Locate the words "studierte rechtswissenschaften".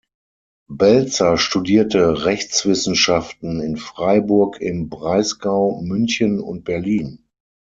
1.37-3.59